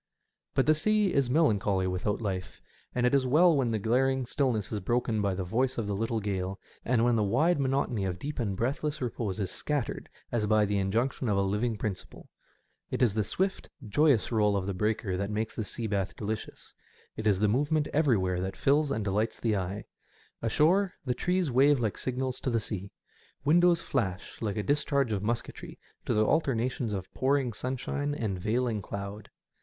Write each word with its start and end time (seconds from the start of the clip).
But 0.55 0.65
the 0.65 0.73
sea 0.73 1.13
is 1.13 1.29
melancholy 1.29 1.85
without 1.85 2.21
life, 2.21 2.59
and 2.95 3.05
it 3.05 3.13
is 3.13 3.27
well 3.27 3.55
when 3.55 3.69
the 3.69 3.77
glaring 3.77 4.25
stillness 4.25 4.71
is 4.71 4.79
broken 4.79 5.21
by 5.21 5.35
the 5.35 5.43
voice 5.43 5.77
of 5.77 5.85
the 5.85 5.93
little 5.93 6.19
gale, 6.19 6.59
and 6.83 7.05
when 7.05 7.15
the 7.15 7.23
wide 7.23 7.59
monotony 7.59 8.05
of 8.05 8.17
deep 8.17 8.39
and 8.39 8.57
breathless 8.57 8.99
repose 8.99 9.39
is 9.39 9.51
scattered 9.51 10.09
as 10.31 10.47
by 10.47 10.65
the 10.65 10.79
injection 10.79 11.29
of 11.29 11.37
a 11.37 11.43
living 11.43 11.75
principle. 11.75 12.29
It 12.89 13.03
is 13.03 13.13
the 13.13 13.23
swift, 13.23 13.69
joyous 13.87 14.31
roll 14.31 14.57
of 14.57 14.65
the 14.65 14.73
breaker 14.73 15.17
that 15.17 15.29
makes 15.29 15.55
the 15.55 15.63
sea 15.63 15.85
bath 15.85 16.15
delicious; 16.15 16.73
it 17.15 17.27
is 17.27 17.37
the 17.39 17.47
movement 17.47 17.87
everywhere 17.93 18.39
that 18.39 18.57
fills 18.57 18.89
and 18.89 19.03
delights 19.05 19.39
the 19.39 19.55
eye. 19.55 19.85
Ashore 20.41 20.95
the 21.05 21.13
trees 21.13 21.51
wave 21.51 21.79
like 21.79 21.99
signals 21.99 22.39
to 22.39 22.49
the 22.49 22.59
sea; 22.59 22.91
windows 23.45 23.83
flash 23.83 24.41
like 24.41 24.57
a 24.57 24.63
discharge 24.63 25.11
of 25.11 25.21
musketry 25.21 25.77
to 26.07 26.15
the 26.15 26.25
alternations 26.25 26.91
of 26.91 27.13
pouring 27.13 27.53
sunshine 27.53 28.15
and 28.15 28.39
veiling 28.39 28.81
cloud. 28.81 29.29